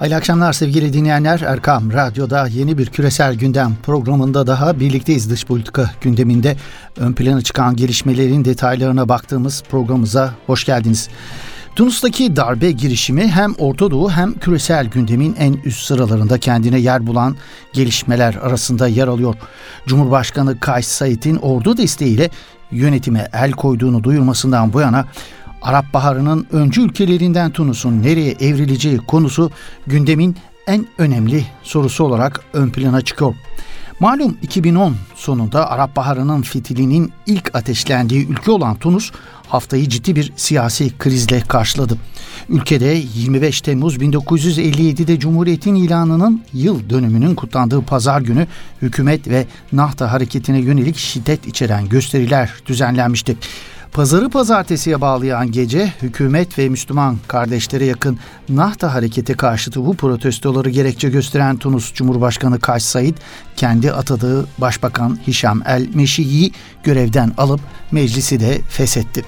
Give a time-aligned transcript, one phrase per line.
[0.00, 1.40] Hayırlı akşamlar sevgili dinleyenler.
[1.40, 5.30] Erkam Radyo'da yeni bir küresel gündem programında daha birlikteyiz.
[5.30, 6.56] Dış politika gündeminde
[6.96, 11.08] ön plana çıkan gelişmelerin detaylarına baktığımız programımıza hoş geldiniz.
[11.76, 17.36] Tunus'taki darbe girişimi hem Orta Doğu hem küresel gündemin en üst sıralarında kendine yer bulan
[17.72, 19.34] gelişmeler arasında yer alıyor.
[19.86, 22.30] Cumhurbaşkanı Kays Said'in ordu desteğiyle
[22.70, 25.04] yönetime el koyduğunu duyurmasından bu yana
[25.62, 29.50] Arap Baharı'nın öncü ülkelerinden Tunus'un nereye evrileceği konusu
[29.86, 33.34] gündemin en önemli sorusu olarak ön plana çıkıyor.
[34.00, 39.12] Malum 2010 sonunda Arap Baharı'nın fitilinin ilk ateşlendiği ülke olan Tunus
[39.48, 41.96] haftayı ciddi bir siyasi krizle karşıladı.
[42.48, 48.46] Ülkede 25 Temmuz 1957'de Cumhuriyet'in ilanının yıl dönümünün kutlandığı pazar günü
[48.82, 53.36] hükümet ve Nahta hareketine yönelik şiddet içeren gösteriler düzenlenmişti.
[53.92, 61.08] Pazarı pazartesiye bağlayan gece hükümet ve Müslüman kardeşlere yakın Nahta hareketi karşıtı bu protestoları gerekçe
[61.08, 63.16] gösteren Tunus Cumhurbaşkanı Kays Said
[63.56, 67.60] kendi atadığı Başbakan Hişam El Meşi'yi görevden alıp
[67.92, 69.24] meclisi de feshetti.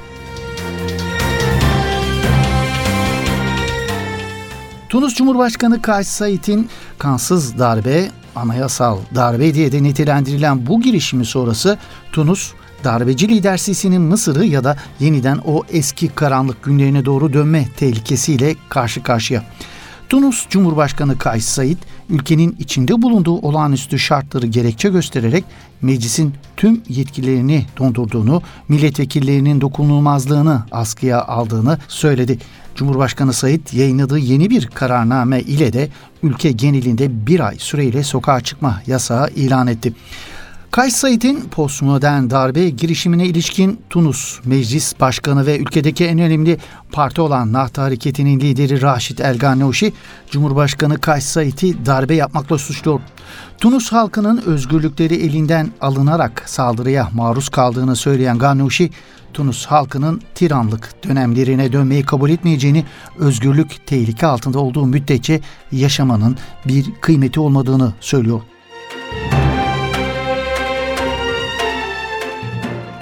[4.88, 11.78] Tunus Cumhurbaşkanı Kays Said'in kansız darbe, anayasal darbe diye de nitelendirilen bu girişimi sonrası
[12.12, 12.52] Tunus
[12.84, 19.02] darbeci lider Sisi'nin Mısır'ı ya da yeniden o eski karanlık günlerine doğru dönme tehlikesiyle karşı
[19.02, 19.42] karşıya.
[20.08, 21.78] Tunus Cumhurbaşkanı Kays Said,
[22.10, 25.44] ülkenin içinde bulunduğu olağanüstü şartları gerekçe göstererek
[25.82, 32.38] meclisin tüm yetkilerini dondurduğunu, milletvekillerinin dokunulmazlığını askıya aldığını söyledi.
[32.74, 35.88] Cumhurbaşkanı Said yayınladığı yeni bir kararname ile de
[36.22, 39.92] ülke genelinde bir ay süreyle sokağa çıkma yasağı ilan etti.
[40.72, 46.58] Kays Said'in postmodern darbe girişimine ilişkin Tunus Meclis Başkanı ve ülkedeki en önemli
[46.92, 49.92] parti olan Nahta Hareketi'nin lideri Raşit El Gannouchi,
[50.30, 53.00] Cumhurbaşkanı Kays Said'i darbe yapmakla suçluyor.
[53.58, 58.90] Tunus halkının özgürlükleri elinden alınarak saldırıya maruz kaldığını söyleyen Gannouchi,
[59.34, 62.84] Tunus halkının tiranlık dönemlerine dönmeyi kabul etmeyeceğini,
[63.18, 65.40] özgürlük tehlike altında olduğu müddetçe
[65.72, 68.40] yaşamanın bir kıymeti olmadığını söylüyor.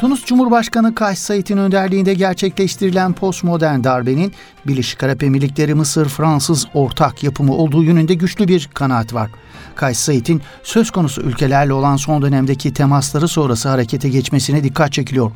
[0.00, 4.32] Tunus Cumhurbaşkanı Kays Said'in önderliğinde gerçekleştirilen postmodern darbenin
[4.66, 9.30] Birleşik Arap Emirlikleri Mısır Fransız ortak yapımı olduğu yönünde güçlü bir kanaat var.
[9.74, 15.32] Kays Said'in söz konusu ülkelerle olan son dönemdeki temasları sonrası harekete geçmesine dikkat çekiliyor.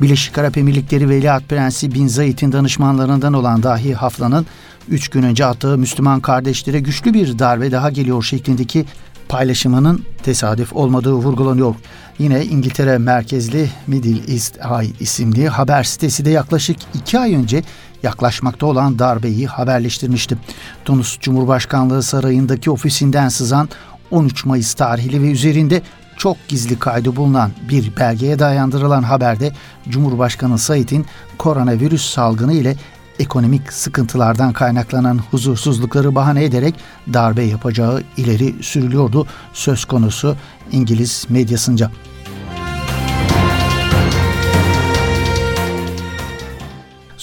[0.00, 4.46] Birleşik Arap Emirlikleri Veliaht Prensi Bin Zayed'in danışmanlarından olan Dahi Hafla'nın
[4.88, 8.86] 3 gün önce attığı Müslüman kardeşlere güçlü bir darbe daha geliyor şeklindeki
[9.30, 11.74] paylaşımının tesadüf olmadığı vurgulanıyor.
[12.18, 17.62] Yine İngiltere merkezli Middle East Eye isimli haber sitesi de yaklaşık iki ay önce
[18.02, 20.38] yaklaşmakta olan darbeyi haberleştirmişti.
[20.84, 23.68] Tunus Cumhurbaşkanlığı Sarayı'ndaki ofisinden sızan
[24.10, 25.82] 13 Mayıs tarihli ve üzerinde
[26.16, 29.52] çok gizli kaydı bulunan bir belgeye dayandırılan haberde
[29.88, 31.06] Cumhurbaşkanı Said'in
[31.38, 32.76] koronavirüs salgını ile
[33.20, 36.74] ekonomik sıkıntılardan kaynaklanan huzursuzlukları bahane ederek
[37.12, 40.36] darbe yapacağı ileri sürülüyordu söz konusu
[40.72, 41.90] İngiliz medyasınca.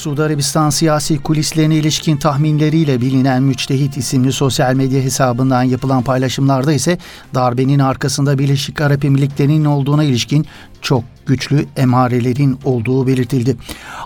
[0.08, 6.98] Suudi Arabistan siyasi kulislerine ilişkin tahminleriyle bilinen Müçtehit isimli sosyal medya hesabından yapılan paylaşımlarda ise
[7.36, 10.46] darbenin arkasında Birleşik Arap Emirlikleri'nin olduğuna ilişkin
[10.82, 13.58] çok güçlü emarelerin olduğu belirtildi.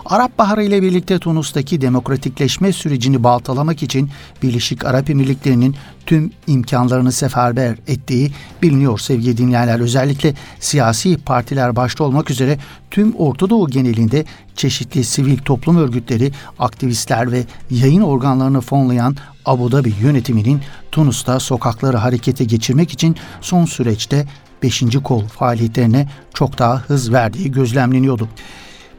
[0.06, 4.10] Arap Baharı ile birlikte Tunus'taki demokratikleşme sürecini baltalamak için
[4.42, 9.80] Birleşik Arap Emirlikleri'nin tüm imkanlarını seferber ettiği biliniyor sevgili dinleyenler.
[9.80, 12.58] Özellikle siyasi partiler başta olmak üzere
[12.90, 14.24] tüm Orta Doğu genelinde
[14.56, 20.60] çeşitli sivil toplum örgütleri, aktivistler ve yayın organlarını fonlayan Abu Dhabi yönetiminin
[20.92, 24.26] Tunus'ta sokakları harekete geçirmek için son süreçte
[24.62, 24.84] 5.
[25.04, 28.28] kol faaliyetlerine çok daha hız verdiği gözlemleniyordu.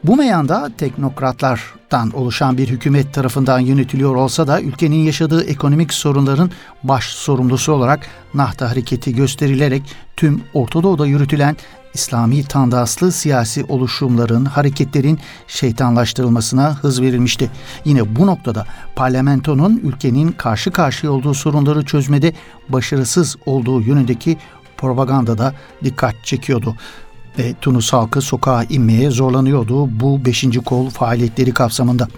[0.04, 6.50] Bu meyanda teknokratlardan oluşan bir hükümet tarafından yönetiliyor olsa da ülkenin yaşadığı ekonomik sorunların
[6.82, 9.82] baş sorumlusu olarak Nahta hareketi gösterilerek
[10.16, 11.56] tüm Orta Doğu'da yürütülen
[11.94, 17.50] İslami tandaslı siyasi oluşumların, hareketlerin şeytanlaştırılmasına hız verilmişti.
[17.84, 18.66] Yine bu noktada
[18.96, 22.32] parlamentonun ülkenin karşı karşıya olduğu sorunları çözmede
[22.68, 24.38] başarısız olduğu yönündeki
[24.84, 25.54] propaganda da
[25.84, 26.74] dikkat çekiyordu
[27.38, 30.46] ve Tunus halkı sokağa inmeye zorlanıyordu bu 5.
[30.64, 32.08] kol faaliyetleri kapsamında.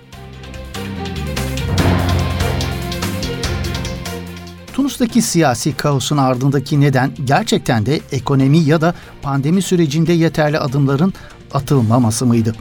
[4.73, 11.13] Tunus'taki siyasi kaosun ardındaki neden gerçekten de ekonomi ya da pandemi sürecinde yeterli adımların
[11.55, 12.55] atılmaması mıydı?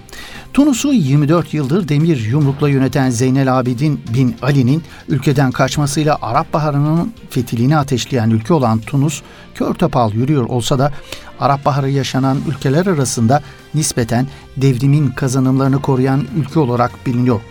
[0.55, 7.77] Tunus'u 24 yıldır demir yumrukla yöneten Zeynel Abidin bin Ali'nin ülkeden kaçmasıyla Arap Baharı'nın fitilini
[7.77, 9.21] ateşleyen ülke olan Tunus,
[9.55, 10.91] kör topal yürüyor olsa da
[11.39, 13.41] Arap Baharı yaşanan ülkeler arasında
[13.73, 14.27] nispeten
[14.57, 17.41] devrimin kazanımlarını koruyan ülke olarak biliniyor.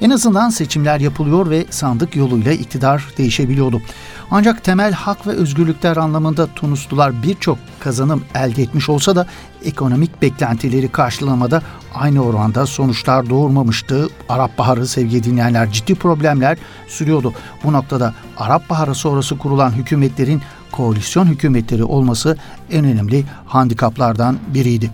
[0.00, 3.82] En azından seçimler yapılıyor ve sandık yoluyla iktidar değişebiliyordu.
[4.30, 9.26] Ancak temel hak ve özgürlükler anlamında Tunuslular birçok kazanım elde etmiş olsa da
[9.64, 11.62] ekonomik beklentileri karşılamada
[11.94, 14.08] aynı oranda sonuçlar doğurmamıştı.
[14.28, 16.58] Arap Baharı sevgili dinleyenler ciddi problemler
[16.88, 17.32] sürüyordu.
[17.64, 20.42] Bu noktada Arap Baharı sonrası kurulan hükümetlerin
[20.74, 22.36] koalisyon hükümetleri olması
[22.70, 24.90] en önemli handikaplardan biriydi.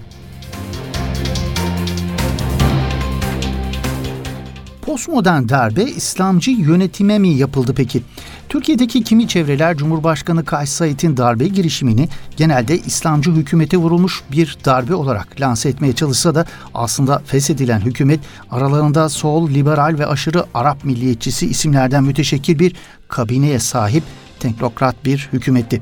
[4.82, 8.02] Postmodern darbe İslamcı yönetime mi yapıldı peki?
[8.48, 15.40] Türkiye'deki kimi çevreler Cumhurbaşkanı Kays Said'in darbe girişimini genelde İslamcı hükümete vurulmuş bir darbe olarak
[15.40, 22.04] lanse etmeye çalışsa da aslında feshedilen hükümet aralarında sol, liberal ve aşırı Arap milliyetçisi isimlerden
[22.04, 22.74] müteşekkil bir
[23.08, 24.04] kabineye sahip
[24.40, 25.80] teknokrat bir hükümetti.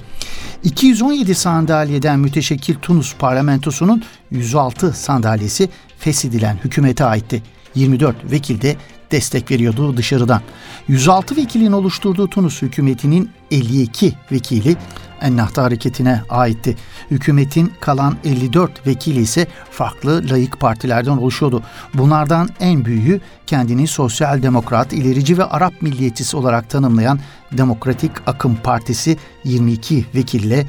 [0.65, 5.69] 217 sandalyeden müteşekkil Tunus parlamentosunun 106 sandalyesi
[5.99, 7.43] feshedilen hükümete aitti.
[7.75, 8.77] 24 vekil de
[9.13, 10.41] destek veriyordu dışarıdan.
[10.89, 14.77] 106 vekilin oluşturduğu Tunus hükümetinin 52 vekili
[15.21, 16.77] Ennahda hareketine aitti.
[17.11, 21.63] Hükümetin kalan 54 vekili ise farklı layık partilerden oluşuyordu.
[21.95, 27.21] Bunlardan en büyüğü kendini sosyal demokrat, ilerici ve Arap milliyetçisi olarak tanımlayan
[27.53, 30.67] Demokratik Akım Partisi 22 vekille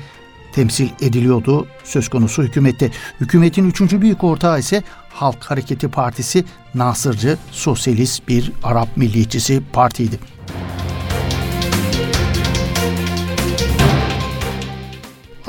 [0.53, 2.91] temsil ediliyordu söz konusu hükümette.
[3.21, 10.19] Hükümetin üçüncü büyük ortağı ise Halk Hareketi Partisi Nasırcı, sosyalist bir Arap milliyetçisi partiydi.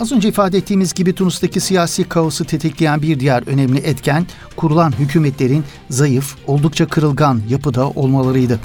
[0.01, 4.27] Az önce ifade ettiğimiz gibi Tunus'taki siyasi kaosu tetikleyen bir diğer önemli etken
[4.57, 8.61] kurulan hükümetlerin zayıf, oldukça kırılgan yapıda olmalarıydı.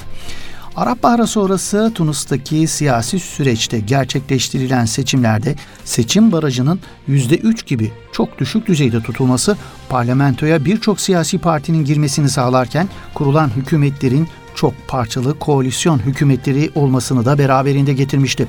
[0.75, 6.80] Arap Baharı sonrası Tunus'taki siyasi süreçte gerçekleştirilen seçimlerde seçim barajının
[7.10, 9.57] %3 gibi çok düşük düzeyde tutulması
[9.89, 17.94] parlamentoya birçok siyasi partinin girmesini sağlarken kurulan hükümetlerin çok parçalı koalisyon hükümetleri olmasını da beraberinde
[17.94, 18.48] getirmişti.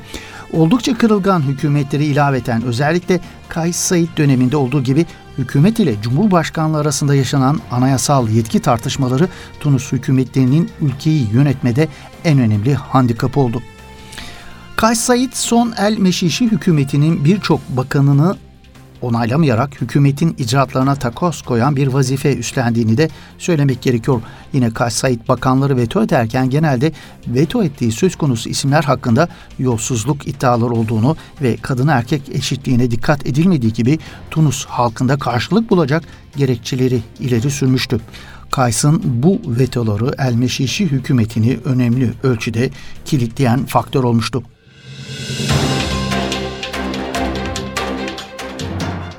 [0.56, 5.06] Oldukça kırılgan hükümetleri ilaveten özellikle Kays Said döneminde olduğu gibi
[5.38, 9.28] hükümet ile Cumhurbaşkanlığı arasında yaşanan anayasal yetki tartışmaları
[9.60, 11.88] Tunus hükümetlerinin ülkeyi yönetmede
[12.24, 13.62] en önemli handikapı oldu.
[14.76, 18.36] Kays Said son el meşişi hükümetinin birçok bakanını
[19.02, 23.08] onaylamayarak hükümetin icraatlarına takoz koyan bir vazife üstlendiğini de
[23.38, 24.22] söylemek gerekiyor.
[24.52, 26.92] Yine Kaş Said bakanları veto ederken genelde
[27.28, 29.28] veto ettiği söz konusu isimler hakkında
[29.58, 33.98] yolsuzluk iddiaları olduğunu ve kadın erkek eşitliğine dikkat edilmediği gibi
[34.30, 36.04] Tunus halkında karşılık bulacak
[36.36, 38.00] gerekçeleri ileri sürmüştü.
[38.50, 42.70] Kays'ın bu vetoları El Meşişi hükümetini önemli ölçüde
[43.04, 44.42] kilitleyen faktör olmuştu.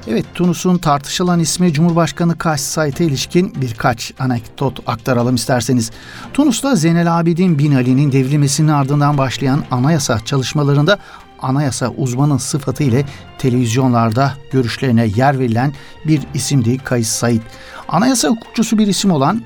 [0.10, 5.92] Evet Tunus'un tartışılan ismi Cumhurbaşkanı Kaş Said'e ilişkin birkaç anekdot aktaralım isterseniz.
[6.34, 11.00] Tunus'ta Zeynel Abidin Bin Ali'nin devrilmesinin ardından başlayan anayasa çalışmalarında
[11.40, 13.06] anayasa uzmanı sıfatı ile
[13.38, 15.74] televizyonlarda görüşlerine yer verilen
[16.06, 17.42] bir isimdi Kays Said.
[17.88, 19.42] Anayasa hukukçusu bir isim olan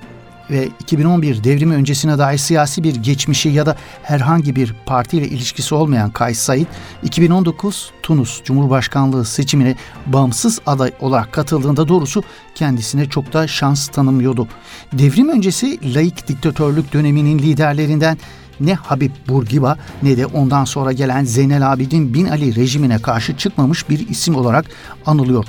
[0.52, 6.12] ve 2011 devrimi öncesine dair siyasi bir geçmişi ya da herhangi bir partiyle ilişkisi olmayan
[6.12, 6.66] Kays Said,
[7.04, 12.24] 2019 Tunus Cumhurbaşkanlığı seçimine bağımsız aday olarak katıldığında doğrusu
[12.56, 14.48] kendisine çok da şans tanımıyordu.
[14.94, 18.18] Devrim öncesi laik diktatörlük döneminin liderlerinden
[18.60, 23.90] ne Habib Bourguiba ne de ondan sonra gelen Zeynel Abidin Bin Ali rejimine karşı çıkmamış
[23.90, 24.66] bir isim olarak
[25.06, 25.46] anılıyor.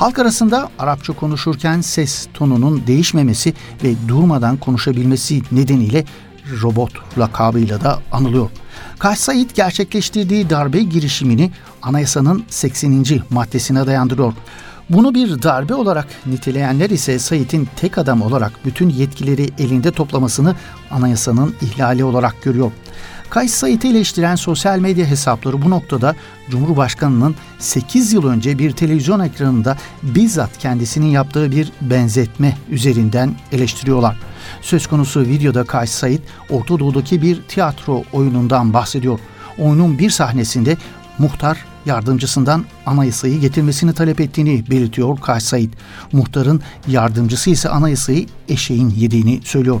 [0.00, 3.54] Halk arasında Arapça konuşurken ses tonunun değişmemesi
[3.84, 6.04] ve durmadan konuşabilmesi nedeniyle
[6.62, 8.50] robot lakabıyla da anılıyor.
[8.98, 11.50] Kaş Said gerçekleştirdiği darbe girişimini
[11.82, 13.04] anayasanın 80.
[13.30, 14.32] maddesine dayandırıyor.
[14.90, 20.54] Bunu bir darbe olarak niteleyenler ise Said'in tek adam olarak bütün yetkileri elinde toplamasını
[20.90, 22.72] anayasanın ihlali olarak görüyor.
[23.30, 26.14] Kays Said'i eleştiren sosyal medya hesapları bu noktada
[26.50, 34.16] Cumhurbaşkanı'nın 8 yıl önce bir televizyon ekranında bizzat kendisinin yaptığı bir benzetme üzerinden eleştiriyorlar.
[34.60, 36.20] Söz konusu videoda Kays Said
[36.50, 39.18] Orta Doğu'daki bir tiyatro oyunundan bahsediyor.
[39.58, 40.76] Oyunun bir sahnesinde
[41.18, 45.72] muhtar yardımcısından anayasayı getirmesini talep ettiğini belirtiyor Kays Said.
[46.12, 49.80] Muhtarın yardımcısı ise anayasayı eşeğin yediğini söylüyor.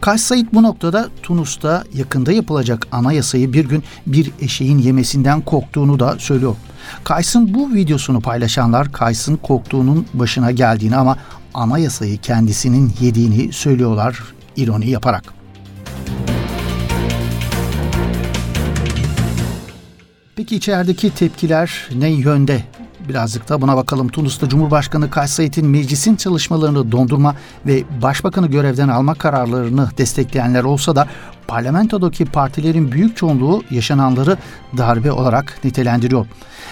[0.00, 6.18] Kays Said bu noktada Tunus'ta yakında yapılacak anayasayı bir gün bir eşeğin yemesinden korktuğunu da
[6.18, 6.56] söylüyor.
[7.04, 11.16] Kays'ın bu videosunu paylaşanlar Kays'ın korktuğunun başına geldiğini ama
[11.54, 14.22] anayasayı kendisinin yediğini söylüyorlar
[14.56, 15.24] ironi yaparak.
[20.36, 22.64] Peki içerideki tepkiler ne yönde?
[23.08, 24.08] Birazcık da buna bakalım.
[24.08, 27.34] Tunus'ta Cumhurbaşkanı Kays Said'in meclisin çalışmalarını dondurma
[27.66, 31.08] ve başbakanı görevden alma kararlarını destekleyenler olsa da
[31.48, 34.36] parlamentodaki partilerin büyük çoğunluğu yaşananları
[34.76, 36.26] darbe olarak nitelendiriyor.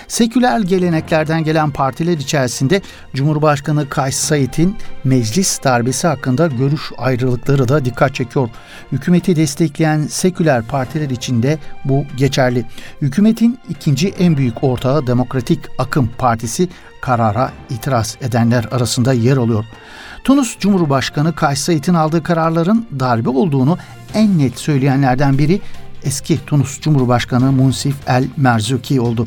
[0.09, 2.83] Seküler geleneklerden gelen partiler içerisinde
[3.15, 8.49] Cumhurbaşkanı Kays Said'in meclis darbesi hakkında görüş ayrılıkları da dikkat çekiyor.
[8.93, 12.65] Hükümeti destekleyen seküler partiler içinde bu geçerli.
[13.03, 16.26] Hükümetin ikinci en büyük ortağı Demokratik Akım Partisi
[17.01, 19.65] karara itiraz edenler arasında yer alıyor.
[20.25, 23.79] Tunus Cumhurbaşkanı Kays Said'in aldığı kararların darbe olduğunu
[24.15, 25.61] en net söyleyenlerden biri
[26.05, 29.27] eski Tunus Cumhurbaşkanı Munsif El Merzuki oldu.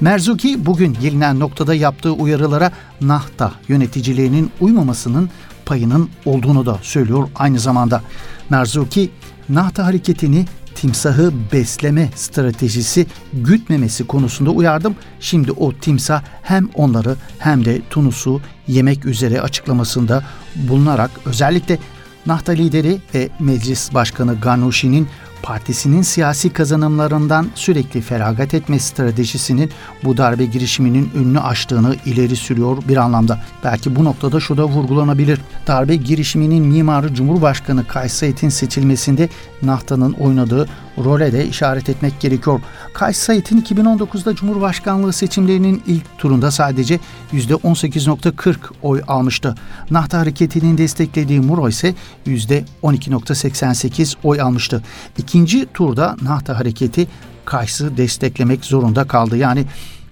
[0.00, 5.30] Merzuki bugün gelinen noktada yaptığı uyarılara Nahta yöneticilerinin uymamasının
[5.66, 8.02] payının olduğunu da söylüyor aynı zamanda.
[8.50, 9.10] Merzuki
[9.48, 10.46] Nahta hareketini
[10.80, 14.96] timsahı besleme stratejisi gütmemesi konusunda uyardım.
[15.20, 20.24] Şimdi o timsah hem onları hem de Tunus'u yemek üzere açıklamasında
[20.56, 21.78] bulunarak özellikle
[22.26, 25.08] Nahta lideri ve meclis başkanı Ganushi'nin
[25.42, 29.70] partisinin siyasi kazanımlarından sürekli feragat etme stratejisinin
[30.04, 33.40] bu darbe girişiminin önünü açtığını ileri sürüyor bir anlamda.
[33.64, 35.40] Belki bu noktada şu da vurgulanabilir.
[35.66, 39.28] Darbe girişiminin mimarı Cumhurbaşkanı Kays Said'in seçilmesinde
[39.62, 40.68] Nahta'nın oynadığı
[41.04, 42.60] role de işaret etmek gerekiyor.
[42.94, 47.00] Kays Said'in 2019'da Cumhurbaşkanlığı seçimlerinin ilk turunda sadece
[47.32, 49.54] %18.40 oy almıştı.
[49.90, 51.94] Nahta hareketinin desteklediği Muro ise
[52.26, 54.82] %12.88 oy almıştı.
[55.18, 57.08] İkinci turda Nahta hareketi
[57.44, 59.36] Kays'ı desteklemek zorunda kaldı.
[59.36, 59.64] Yani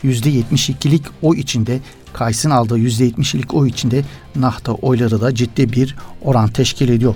[0.04, 1.80] %72'lik oy içinde
[2.12, 4.04] Kays'ın aldığı %70'lik oy içinde
[4.36, 7.14] Nahta oyları da ciddi bir oran teşkil ediyor.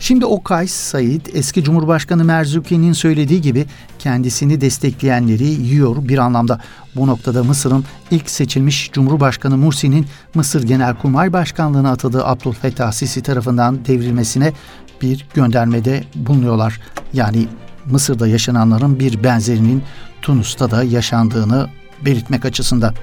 [0.00, 3.66] Şimdi o Kays Said eski Cumhurbaşkanı Merzuki'nin söylediği gibi
[3.98, 6.60] kendisini destekleyenleri yiyor bir anlamda.
[6.96, 14.52] Bu noktada Mısır'ın ilk seçilmiş Cumhurbaşkanı Mursi'nin Mısır Genelkurmay Başkanlığı'na atadığı Abdülfettah Sisi tarafından devrilmesine
[15.02, 16.80] bir göndermede bulunuyorlar.
[17.12, 17.48] Yani
[17.86, 19.82] Mısır'da yaşananların bir benzerinin
[20.22, 21.68] Tunus'ta da yaşandığını
[22.04, 22.94] belirtmek açısından.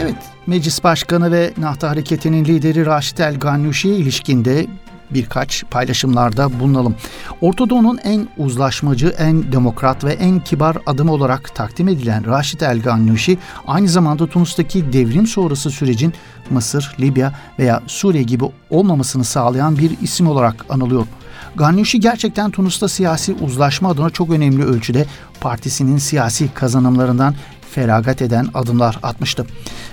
[0.00, 0.16] Evet,
[0.48, 4.66] Meclis Başkanı ve Nahta Hareketi'nin lideri Raşit El Ganyuşi'ye ilişkinde
[5.10, 6.94] birkaç paylaşımlarda bulunalım.
[7.40, 13.38] Ortadoğu'nun en uzlaşmacı, en demokrat ve en kibar adım olarak takdim edilen Raşit El Gannuşi
[13.66, 16.14] aynı zamanda Tunus'taki devrim sonrası sürecin
[16.50, 21.06] Mısır, Libya veya Suriye gibi olmamasını sağlayan bir isim olarak anılıyor.
[21.56, 25.06] Gannuşi gerçekten Tunus'ta siyasi uzlaşma adına çok önemli ölçüde
[25.40, 27.34] partisinin siyasi kazanımlarından
[27.70, 29.46] feragat eden adımlar atmıştı.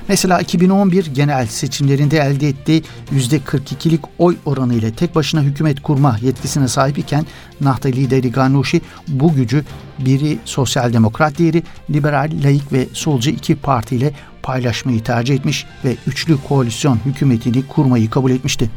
[0.08, 6.68] Mesela 2011 genel seçimlerinde elde ettiği %42'lik oy oranı ile tek başına hükümet kurma yetkisine
[6.68, 7.26] sahip iken
[7.62, 9.66] Nahta lideri Ganoushi bu gücü
[10.00, 14.14] biri sosyal demokrat diğeri liberal, laik ve solcu iki partiyle
[14.44, 18.70] paylaşmayı tercih etmiş ve üçlü koalisyon hükümetini kurmayı kabul etmişti.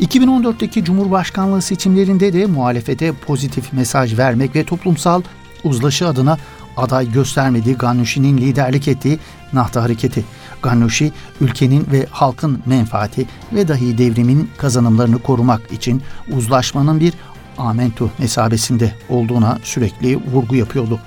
[0.00, 5.22] 2014'teki Cumhurbaşkanlığı seçimlerinde de muhalefete pozitif mesaj vermek ve toplumsal
[5.64, 6.38] uzlaşı adına
[6.82, 9.18] aday göstermediği Gannushi'nin liderlik ettiği
[9.52, 10.24] Nahta Hareketi.
[10.62, 17.14] Gannushi, ülkenin ve halkın menfaati ve dahi devrimin kazanımlarını korumak için uzlaşmanın bir
[17.58, 21.00] amentu mesabesinde olduğuna sürekli vurgu yapıyordu.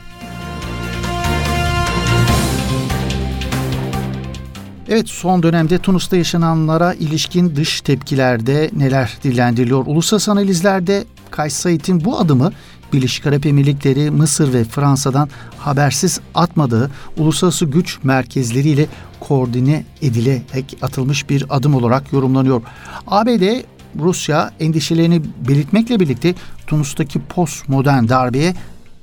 [4.90, 9.86] Evet son dönemde Tunus'ta yaşananlara ilişkin dış tepkilerde neler dillendiriliyor?
[9.86, 12.52] Uluslararası analizlerde Kays Said'in bu adımı
[12.94, 18.88] Birleşik Arap Emirlikleri, Mısır ve Fransa'dan habersiz atmadığı uluslararası güç merkezleriyle
[19.20, 22.62] koordine edilerek atılmış bir adım olarak yorumlanıyor.
[23.08, 23.64] ABD
[24.00, 26.36] Rusya endişelerini belirtmekle birlikte
[26.68, 28.54] Tunus'taki postmodern darbeye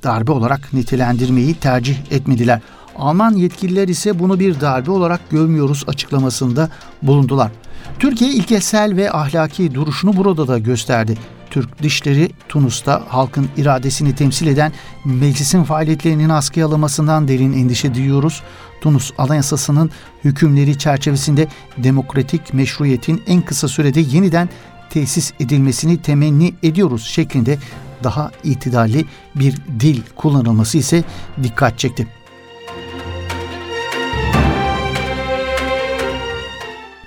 [0.03, 2.61] darbe olarak nitelendirmeyi tercih etmediler.
[2.97, 6.71] Alman yetkililer ise bunu bir darbe olarak görmüyoruz açıklamasında
[7.03, 7.51] bulundular.
[7.99, 11.19] Türkiye ilkesel ve ahlaki duruşunu burada da gösterdi.
[11.51, 14.73] Türk dişleri Tunus'ta halkın iradesini temsil eden
[15.05, 18.43] meclisin faaliyetlerinin askıya alınmasından derin endişe duyuyoruz.
[18.81, 19.91] Tunus Anayasası'nın
[20.25, 24.49] hükümleri çerçevesinde demokratik meşruiyetin en kısa sürede yeniden
[24.91, 27.59] tesis edilmesini temenni ediyoruz şeklinde
[28.05, 29.05] daha itidalli
[29.35, 31.05] bir dil kullanılması ise
[31.43, 32.07] dikkat çekti.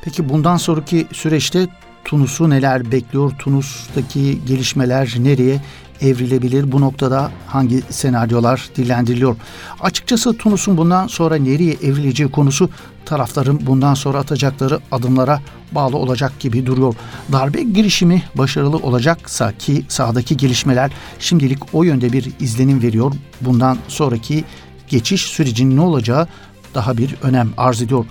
[0.03, 1.67] Peki bundan sonraki süreçte
[2.05, 3.31] Tunus'u neler bekliyor?
[3.39, 5.61] Tunus'taki gelişmeler nereye
[6.01, 6.71] evrilebilir?
[6.71, 9.35] Bu noktada hangi senaryolar dillendiriliyor?
[9.81, 12.69] Açıkçası Tunus'un bundan sonra nereye evrileceği konusu
[13.05, 15.41] tarafların bundan sonra atacakları adımlara
[15.71, 16.95] bağlı olacak gibi duruyor.
[17.31, 23.13] Darbe girişimi başarılı olacaksa ki sahadaki gelişmeler şimdilik o yönde bir izlenim veriyor.
[23.41, 24.43] Bundan sonraki
[24.87, 26.27] geçiş sürecinin ne olacağı
[26.75, 28.05] daha bir önem arz ediyor.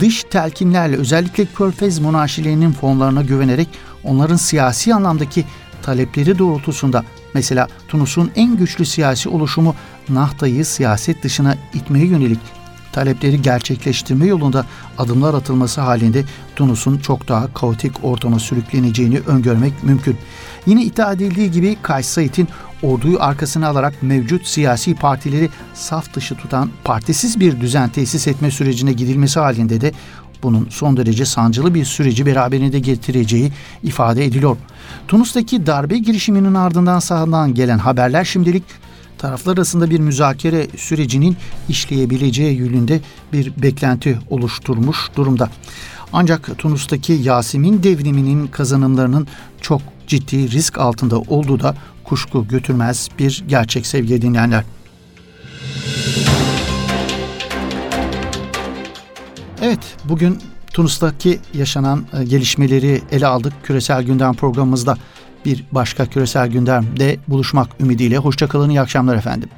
[0.00, 3.68] Dış telkinlerle özellikle Körfez monarşilerinin fonlarına güvenerek
[4.04, 5.44] onların siyasi anlamdaki
[5.82, 7.04] talepleri doğrultusunda
[7.34, 9.74] mesela Tunus'un en güçlü siyasi oluşumu
[10.08, 12.40] Nahta'yı siyaset dışına itmeye yönelik
[12.96, 14.66] talepleri gerçekleştirme yolunda
[14.98, 16.24] adımlar atılması halinde
[16.56, 20.16] Tunus'un çok daha kaotik ortama sürükleneceğini öngörmek mümkün.
[20.66, 22.48] Yine iddia edildiği gibi Kays Said'in
[22.82, 28.92] orduyu arkasına alarak mevcut siyasi partileri saf dışı tutan partisiz bir düzen tesis etme sürecine
[28.92, 29.92] gidilmesi halinde de
[30.42, 34.56] bunun son derece sancılı bir süreci beraberinde getireceği ifade ediliyor.
[35.08, 38.85] Tunus'taki darbe girişiminin ardından sahadan gelen haberler şimdilik
[39.18, 41.36] taraflar arasında bir müzakere sürecinin
[41.68, 43.00] işleyebileceği yönünde
[43.32, 45.50] bir beklenti oluşturmuş durumda.
[46.12, 49.26] Ancak Tunus'taki Yasemin devriminin kazanımlarının
[49.60, 54.64] çok ciddi risk altında olduğu da kuşku götürmez bir gerçek sevgili dinleyenler.
[59.62, 60.38] Evet, bugün
[60.72, 63.52] Tunus'taki yaşanan e, gelişmeleri ele aldık.
[63.62, 64.96] Küresel Gündem programımızda
[65.46, 68.18] bir başka küresel gündemde buluşmak ümidiyle.
[68.18, 69.48] Hoşçakalın, iyi akşamlar efendim.